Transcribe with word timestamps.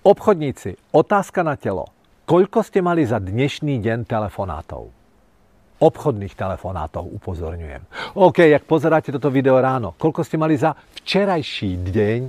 Obchodníci, 0.00 0.96
otázka 0.96 1.44
na 1.44 1.60
telo. 1.60 1.92
Koľko 2.24 2.64
ste 2.64 2.80
mali 2.80 3.04
za 3.04 3.20
dnešný 3.20 3.84
deň 3.84 4.08
telefonátov? 4.08 4.88
Obchodných 5.76 6.32
telefonátov, 6.32 7.04
upozorňujem. 7.20 7.84
OK, 8.16 8.48
jak 8.48 8.64
pozeráte 8.64 9.12
toto 9.12 9.28
video 9.28 9.60
ráno, 9.60 9.92
koľko 10.00 10.24
ste 10.24 10.40
mali 10.40 10.56
za 10.56 10.72
včerajší 10.72 11.84
deň 11.92 12.20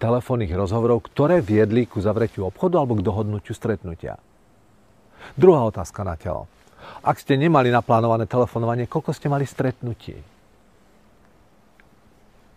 telefónnych 0.00 0.56
rozhovorov, 0.56 1.04
ktoré 1.12 1.44
viedli 1.44 1.84
ku 1.84 2.00
zavretiu 2.00 2.48
obchodu 2.48 2.80
alebo 2.80 2.96
k 2.96 3.04
dohodnutiu 3.04 3.52
stretnutia? 3.52 4.16
Druhá 5.36 5.68
otázka 5.68 6.08
na 6.08 6.16
telo. 6.16 6.48
Ak 7.04 7.20
ste 7.20 7.36
nemali 7.36 7.68
naplánované 7.68 8.24
telefonovanie, 8.24 8.88
koľko 8.88 9.12
ste 9.12 9.28
mali 9.28 9.44
stretnutí? 9.44 10.16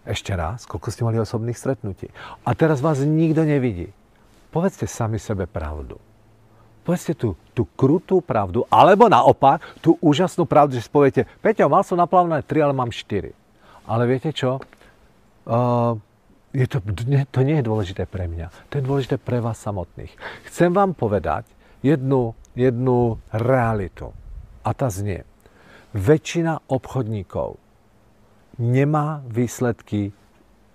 Ešte 0.07 0.31
raz, 0.31 0.63
koľko 0.63 0.87
ste 0.95 1.03
mali 1.03 1.19
osobných 1.19 1.59
stretnutí? 1.59 2.07
A 2.47 2.55
teraz 2.55 2.79
vás 2.79 3.03
nikto 3.03 3.43
nevidí 3.43 3.91
povedzte 4.55 4.87
sami 4.87 5.19
sebe 5.19 5.43
pravdu. 5.51 5.99
Povedzte 6.87 7.11
tú, 7.11 7.35
tú 7.51 7.67
krutú 7.75 8.23
pravdu, 8.23 8.63
alebo 8.71 9.11
naopak 9.11 9.59
tú 9.83 9.99
úžasnú 9.99 10.47
pravdu, 10.47 10.79
že 10.79 10.87
si 10.87 10.91
poviete, 10.93 11.27
Peťo, 11.43 11.67
mal 11.67 11.83
som 11.83 11.99
naplánované 11.99 12.39
3, 12.39 12.63
ale 12.63 12.73
mám 12.77 12.87
4. 12.87 13.35
Ale 13.83 14.03
viete 14.07 14.31
čo? 14.31 14.63
Uh, 15.43 15.99
je 16.55 16.71
to, 16.71 16.79
nie, 17.03 17.27
to 17.27 17.43
nie 17.43 17.59
je 17.59 17.67
dôležité 17.67 18.07
pre 18.07 18.31
mňa. 18.31 18.71
To 18.71 18.79
je 18.79 18.83
dôležité 18.87 19.19
pre 19.19 19.43
vás 19.43 19.59
samotných. 19.59 20.15
Chcem 20.47 20.71
vám 20.71 20.95
povedať 20.95 21.43
jednu, 21.83 22.31
jednu 22.55 23.19
realitu. 23.35 24.15
A 24.63 24.71
tá 24.71 24.87
znie. 24.87 25.27
Väčšina 25.91 26.63
obchodníkov 26.71 27.59
nemá 28.55 29.19
výsledky 29.27 30.15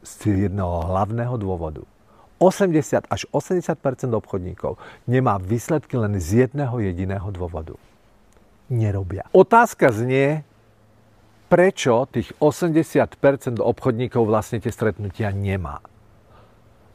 z 0.05 0.11
jedného 0.49 0.85
hlavného 0.85 1.35
dôvodu. 1.41 1.89
80 2.41 3.05
až 3.07 3.29
80% 3.29 3.77
obchodníkov 4.17 4.81
nemá 5.05 5.37
výsledky 5.37 6.01
len 6.01 6.17
z 6.17 6.49
jedného 6.49 6.81
jediného 6.81 7.29
dôvodu. 7.29 7.77
Nerobia. 8.73 9.29
Otázka 9.37 9.93
znie, 9.93 10.41
prečo 11.53 12.09
tých 12.09 12.33
80% 12.41 13.61
obchodníkov 13.61 14.25
vlastne 14.25 14.63
tie 14.63 14.73
stretnutia 14.73 15.35
nemá. 15.37 15.85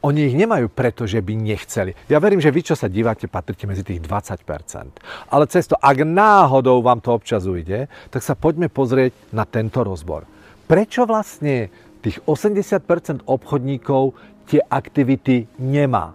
Oni 0.04 0.28
ich 0.28 0.38
nemajú 0.38 0.70
preto, 0.70 1.02
že 1.02 1.18
by 1.18 1.34
nechceli. 1.34 1.92
Ja 2.06 2.22
verím, 2.22 2.38
že 2.38 2.54
vy, 2.54 2.62
čo 2.62 2.76
sa 2.78 2.86
diváte, 2.86 3.26
patríte 3.26 3.66
medzi 3.66 3.82
tých 3.82 4.00
20% 4.04 5.32
Ale 5.32 5.44
cesto, 5.50 5.74
ak 5.76 5.98
náhodou 6.06 6.78
vám 6.78 7.02
to 7.02 7.10
občas 7.16 7.42
ujde, 7.42 7.90
tak 8.12 8.22
sa 8.22 8.38
poďme 8.38 8.70
pozrieť 8.70 9.12
na 9.34 9.42
tento 9.42 9.82
rozbor. 9.82 10.24
Prečo 10.70 11.10
vlastne 11.10 11.70
tých 12.06 12.22
80% 12.22 13.26
obchodníkov 13.26 14.14
tie 14.46 14.62
aktivity 14.62 15.50
nemá. 15.58 16.14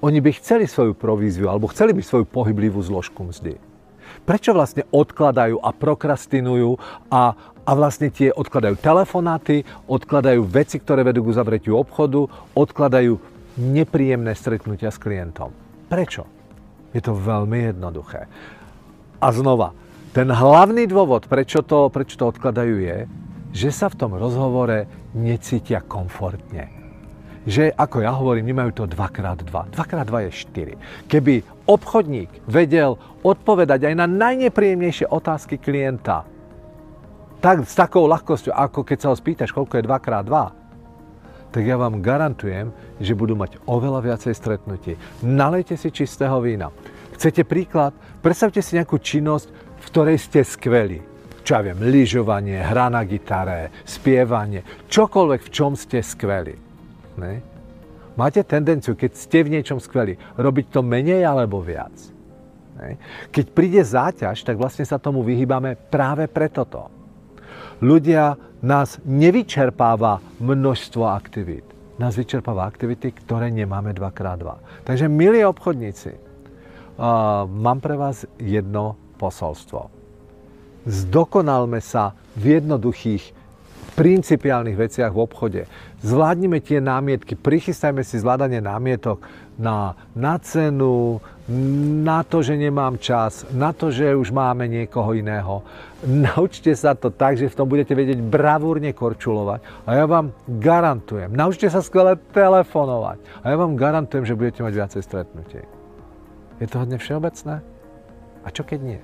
Oni 0.00 0.22
by 0.22 0.30
chceli 0.38 0.70
svoju 0.70 0.94
províziu 0.94 1.50
alebo 1.50 1.68
chceli 1.68 1.92
by 1.92 2.02
svoju 2.02 2.24
pohyblivú 2.24 2.78
zložku 2.80 3.26
mzdy. 3.26 3.58
Prečo 4.24 4.56
vlastne 4.56 4.86
odkladajú 4.88 5.60
a 5.60 5.70
prokrastinujú 5.74 6.78
a, 7.12 7.34
a 7.66 7.70
vlastne 7.76 8.08
tie 8.08 8.32
odkladajú 8.32 8.78
telefonáty, 8.80 9.66
odkladajú 9.90 10.46
veci, 10.48 10.80
ktoré 10.80 11.04
vedú 11.04 11.26
k 11.26 11.30
uzavretiu 11.34 11.76
obchodu, 11.76 12.30
odkladajú 12.56 13.20
nepríjemné 13.58 14.32
stretnutia 14.38 14.94
s 14.94 15.02
klientom. 15.02 15.50
Prečo? 15.90 16.24
Je 16.94 17.04
to 17.04 17.12
veľmi 17.12 17.74
jednoduché. 17.74 18.30
A 19.18 19.26
znova, 19.34 19.74
ten 20.14 20.30
hlavný 20.30 20.88
dôvod, 20.88 21.26
prečo 21.26 21.60
to, 21.66 21.90
prečo 21.92 22.16
to 22.16 22.30
odkladajú, 22.32 22.80
je, 22.80 22.98
že 23.50 23.70
sa 23.74 23.90
v 23.90 23.98
tom 23.98 24.14
rozhovore 24.14 24.86
necítia 25.12 25.82
komfortne 25.84 26.77
že 27.46 27.70
ako 27.72 28.02
ja 28.02 28.12
hovorím, 28.12 28.50
nemajú 28.50 28.82
to 28.82 28.84
2x2. 28.90 29.72
2x2 29.72 30.14
je 30.26 30.30
4. 30.74 31.06
Keby 31.06 31.34
obchodník 31.68 32.30
vedel 32.48 32.96
odpovedať 33.22 33.92
aj 33.92 33.94
na 33.94 34.06
najnepríjemnejšie 34.08 35.06
otázky 35.08 35.60
klienta, 35.60 36.24
tak 37.38 37.62
s 37.62 37.74
takou 37.78 38.10
ľahkosťou, 38.10 38.50
ako 38.50 38.82
keď 38.82 38.98
sa 38.98 39.08
ho 39.12 39.16
spýtaš, 39.16 39.54
koľko 39.54 39.78
je 39.78 39.86
2x2, 39.86 40.34
tak 41.48 41.62
ja 41.64 41.80
vám 41.80 42.04
garantujem, 42.04 42.74
že 43.00 43.16
budú 43.16 43.32
mať 43.32 43.56
oveľa 43.64 44.04
viacej 44.04 44.34
stretnutí. 44.36 44.92
Nalejte 45.24 45.80
si 45.80 45.88
čistého 45.88 46.36
vína. 46.44 46.68
Chcete 47.16 47.48
príklad? 47.48 47.96
Predstavte 48.20 48.60
si 48.60 48.76
nejakú 48.76 49.00
činnosť, 49.00 49.48
v 49.80 49.84
ktorej 49.88 50.18
ste 50.20 50.44
skvelí. 50.44 51.00
Čo 51.40 51.56
ja 51.56 51.60
viem, 51.64 51.80
lyžovanie, 51.80 52.60
hra 52.60 52.92
na 52.92 53.00
gitare, 53.08 53.72
spievanie, 53.88 54.60
čokoľvek, 54.92 55.40
v 55.48 55.50
čom 55.54 55.72
ste 55.72 56.04
skvelí 56.04 56.67
Ne? 57.18 57.42
Máte 58.14 58.42
tendenciu, 58.46 58.94
keď 58.94 59.10
ste 59.14 59.42
v 59.42 59.58
niečom 59.58 59.82
skvelí, 59.82 60.18
robiť 60.38 60.74
to 60.74 60.80
menej 60.82 61.26
alebo 61.26 61.58
viac. 61.62 61.94
Keď 63.34 63.44
príde 63.50 63.82
záťaž, 63.82 64.46
tak 64.46 64.54
vlastne 64.54 64.86
sa 64.86 65.02
tomu 65.02 65.26
vyhýbame 65.26 65.74
práve 65.90 66.30
preto 66.30 66.62
to. 66.62 66.86
Ľudia 67.82 68.38
nás 68.62 68.98
nevyčerpáva 69.02 70.18
množstvo 70.42 71.06
aktivít. 71.06 71.66
Nás 71.98 72.14
vyčerpáva 72.14 72.66
aktivity, 72.66 73.10
ktoré 73.10 73.50
nemáme 73.50 73.90
2x2. 73.94 74.86
Takže, 74.86 75.10
milí 75.10 75.42
obchodníci, 75.42 76.14
mám 77.46 77.78
pre 77.82 77.94
vás 77.98 78.26
jedno 78.38 78.98
posolstvo. 79.18 79.90
Zdokonalme 80.86 81.82
sa 81.82 82.14
v 82.38 82.58
jednoduchých 82.58 83.34
principiálnych 83.98 84.78
veciach 84.78 85.10
v 85.10 85.22
obchode. 85.26 85.62
Zvládnime 86.06 86.62
tie 86.62 86.78
námietky, 86.78 87.34
prichystajme 87.34 88.06
si 88.06 88.22
zvládanie 88.22 88.62
námietok 88.62 89.26
na, 89.58 89.98
na 90.14 90.38
cenu, 90.38 91.18
na 92.06 92.22
to, 92.22 92.38
že 92.38 92.54
nemám 92.54 93.02
čas, 93.02 93.42
na 93.50 93.74
to, 93.74 93.90
že 93.90 94.14
už 94.14 94.30
máme 94.30 94.70
niekoho 94.70 95.18
iného. 95.18 95.66
Naučte 96.06 96.70
sa 96.78 96.94
to 96.94 97.10
tak, 97.10 97.34
že 97.34 97.50
v 97.50 97.58
tom 97.58 97.66
budete 97.66 97.98
vedieť 97.98 98.22
bravúrne 98.22 98.94
korčulovať. 98.94 99.66
A 99.82 99.98
ja 99.98 100.06
vám 100.06 100.30
garantujem, 100.46 101.34
naučte 101.34 101.66
sa 101.66 101.82
skvele 101.82 102.14
telefonovať. 102.30 103.18
A 103.42 103.50
ja 103.50 103.56
vám 103.58 103.74
garantujem, 103.74 104.22
že 104.22 104.38
budete 104.38 104.62
mať 104.62 104.72
viacej 104.78 105.02
stretnutí. 105.02 105.60
Je 106.62 106.66
to 106.70 106.78
hodne 106.78 107.02
všeobecné? 107.02 107.66
A 108.46 108.48
čo 108.54 108.62
keď 108.62 108.78
nie? 108.78 109.00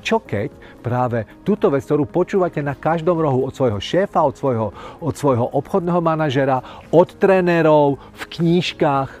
Čo 0.00 0.24
keď 0.24 0.48
práve 0.80 1.28
túto 1.44 1.68
vec, 1.68 1.84
ktorú 1.84 2.08
počúvate 2.08 2.64
na 2.64 2.72
každom 2.72 3.20
rohu 3.20 3.44
od 3.44 3.52
svojho 3.52 3.78
šéfa, 3.78 4.24
od 4.24 4.34
svojho, 4.36 4.68
od 4.98 5.14
svojho 5.14 5.46
obchodného 5.52 6.00
manažera, 6.00 6.64
od 6.88 7.08
trénerov, 7.20 8.00
v 8.16 8.22
knížkach, 8.26 9.12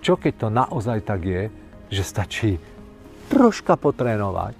čo 0.00 0.16
keď 0.16 0.32
to 0.40 0.48
naozaj 0.48 0.98
tak 1.04 1.20
je, 1.24 1.42
že 1.92 2.02
stačí 2.02 2.52
troška 3.28 3.76
potrénovať 3.76 4.54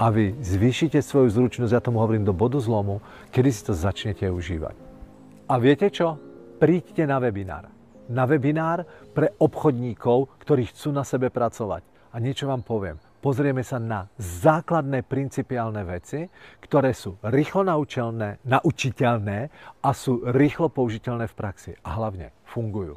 a 0.00 0.08
vy 0.08 0.32
zvýšite 0.40 1.02
svoju 1.04 1.28
zručnosť, 1.28 1.72
ja 1.76 1.84
tomu 1.84 2.00
hovorím 2.00 2.24
do 2.24 2.32
bodu 2.32 2.56
zlomu, 2.56 3.04
kedy 3.34 3.50
si 3.52 3.62
to 3.68 3.76
začnete 3.76 4.24
užívať. 4.24 4.72
A 5.50 5.58
viete 5.60 5.92
čo? 5.92 6.16
Príďte 6.56 7.04
na 7.04 7.20
webinár. 7.20 7.68
Na 8.08 8.24
webinár 8.24 8.86
pre 9.12 9.34
obchodníkov, 9.36 10.40
ktorí 10.40 10.72
chcú 10.72 10.94
na 10.94 11.04
sebe 11.04 11.28
pracovať. 11.28 11.84
A 12.10 12.16
niečo 12.18 12.48
vám 12.48 12.64
poviem 12.64 13.09
pozrieme 13.20 13.60
sa 13.60 13.76
na 13.76 14.08
základné 14.16 15.04
principiálne 15.04 15.84
veci, 15.84 16.24
ktoré 16.64 16.96
sú 16.96 17.20
rýchlo 17.22 17.68
naučiteľné, 17.68 18.42
naučiteľné 18.48 19.38
a 19.84 19.90
sú 19.92 20.24
rýchlo 20.32 20.72
použiteľné 20.72 21.28
v 21.28 21.34
praxi. 21.36 21.72
A 21.84 22.00
hlavne 22.00 22.32
fungujú. 22.48 22.96